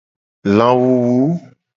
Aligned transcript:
Lawuwu. 0.57 1.19